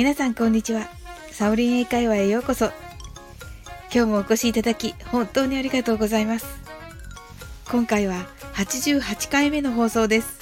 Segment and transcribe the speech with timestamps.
[0.00, 0.88] 皆さんこんにちは。
[1.30, 2.70] サオリン英会話へようこそ。
[3.92, 6.46] 今日もお越しいただき本当にありがとうございます。
[7.70, 10.40] 今回は88回目の放送です。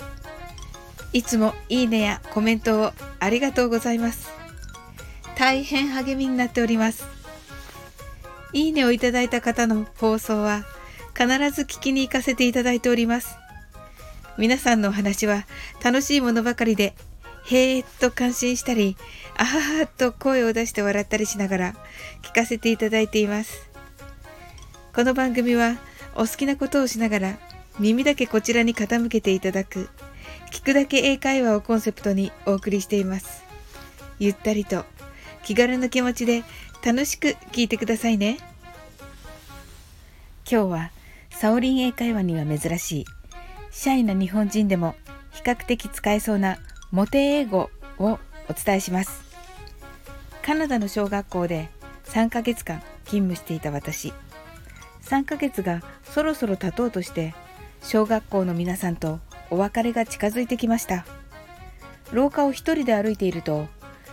[1.13, 4.31] いつもいいねやコメントをありがとうございます。
[5.35, 7.05] 大変励みになっております。
[8.53, 10.63] いいねをいただいた方の放送は
[11.15, 13.37] 必ず聞きに行かせていただいております。
[14.39, 15.47] 皆さんのお話は
[15.83, 16.95] 楽しいものばかりで、
[17.51, 18.97] へーっと感心したり、
[19.39, 21.75] あははっと声を出して笑ったりしながら
[22.23, 23.71] 聞かせていただいています。
[24.95, 25.77] この番組は
[26.15, 27.39] お好きなことをしながら
[27.79, 29.89] 耳だけこちらに傾けていただく
[30.51, 33.45] 聞くだけ英会話をコンセプトにお送りしています。
[34.19, 34.85] ゆったりと
[35.43, 36.45] 気軽な気持ちで
[36.85, 38.37] 楽しく聞いてくださいね。
[40.51, 40.91] 今日は
[41.31, 43.05] サオリン英会話には珍しい
[43.71, 44.97] シャイな日本人でも
[45.31, 46.59] 比較的使えそうな
[46.91, 48.19] モテ英語を
[48.49, 49.23] お伝えします。
[50.43, 51.71] カナダの小学校で
[52.07, 54.13] 3ヶ月間勤務していた私。
[55.09, 57.35] 3ヶ月がそろそろ経とうとして
[57.83, 61.07] 小学校の皆さんとお別れが近づいてきました
[62.13, 63.69] 廊下を一人で歩いていると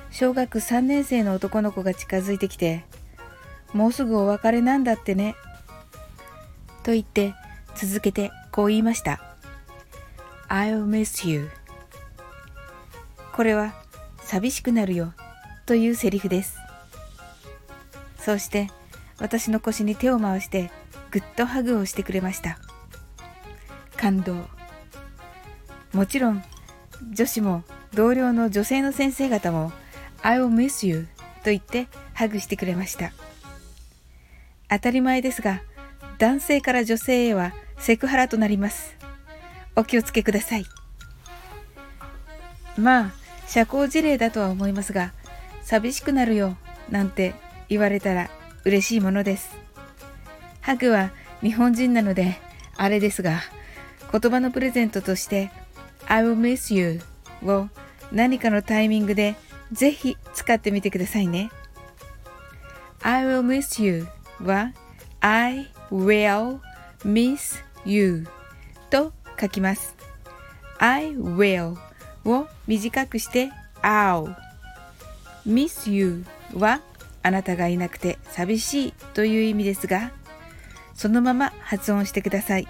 [0.09, 2.85] 小学3年生の男の子が近づいてきて
[3.73, 5.35] 「もうすぐお別れなんだってね」
[6.83, 7.33] と言って
[7.75, 9.19] 続けてこう言いました
[10.47, 11.49] 「I'll miss you」
[13.35, 13.73] これは
[14.23, 15.13] 「寂しくなるよ」
[15.67, 16.57] というセリフです。
[18.17, 18.69] そうして
[19.19, 20.71] 私の腰に手を回して
[21.11, 22.57] ぐっとハグをしてくれました。
[23.97, 24.47] 感動。
[25.91, 26.43] もちろん
[27.11, 29.73] 女子も同僚の女性の先生方も
[30.21, 31.09] I'll miss you
[31.43, 33.11] と言ってハグしてくれました。
[34.69, 35.61] 当たり前ですが
[36.19, 38.95] 男性から女性へはセクハラとなります。
[39.75, 40.65] お気をつけください。
[42.77, 45.13] まあ社交辞令だとは思いますが
[45.63, 46.57] 寂しくなるよ
[46.89, 47.33] なんて
[47.69, 48.29] 言われたら
[48.63, 49.55] 嬉しいものです
[50.61, 51.11] ハグは
[51.41, 52.37] 日本人なので
[52.77, 53.41] あれですが
[54.11, 55.51] 言葉のプレゼントとして
[56.07, 57.01] I will miss you
[57.43, 57.67] を
[58.11, 59.35] 何かのタイミングで
[59.71, 61.49] ぜひ使ってみてくださいね。
[63.01, 64.07] I will miss you
[64.41, 64.73] は
[65.19, 66.59] I will
[67.03, 68.25] miss you
[68.89, 69.95] と書きます。
[70.77, 71.75] I will
[72.25, 74.29] を短くして青
[75.47, 76.81] miss you は
[77.23, 80.11] あなたがいなくて寂しいという意味ですが
[80.93, 82.67] そのまま発音してください。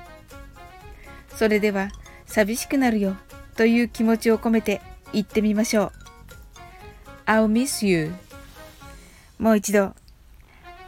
[1.35, 1.89] それでは
[2.25, 3.17] 寂しくなるよ
[3.55, 4.81] という気持ちを込めて
[5.13, 5.91] 言ってみましょう。
[7.25, 8.13] I'll miss you
[9.37, 9.93] もう一度。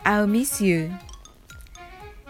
[0.04, 0.92] I'll miss you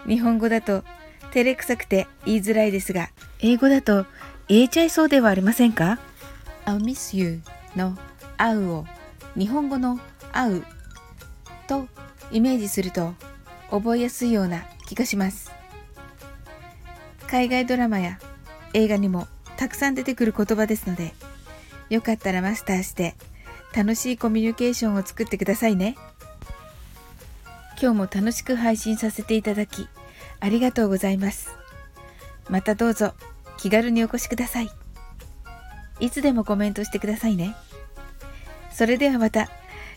[0.06, 0.82] 日本語だと
[1.30, 3.10] 照れくさくて言いづらいですが
[3.40, 4.04] 英語だと
[4.48, 6.00] 言えちゃいそうではありませんか？
[6.68, 7.40] I'll miss you
[7.76, 7.96] の
[8.36, 8.84] I'll を
[9.34, 9.98] 日本語の
[10.34, 10.62] I'll
[11.66, 11.88] と
[12.30, 13.14] イメージすると
[13.70, 15.50] 覚えやすいような気がします。
[17.26, 18.18] 海外ドラマや
[18.74, 21.14] 映画にもたくさん出てくる言葉ですので
[21.88, 23.14] よかったらマスターして
[23.74, 25.96] 楽しいコミュニケーションを作ってくださいね。
[27.80, 29.88] 今日も楽しく配信させていただき
[30.40, 31.48] ありがとうございます。
[32.50, 33.14] またどうぞ
[33.56, 34.77] 気軽にお越しください。
[36.00, 37.54] いつでもコメントしてくださいね
[38.72, 39.48] それではまた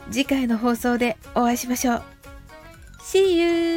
[0.09, 2.03] 次回の放送でお会いしましょう
[3.03, 3.70] See you!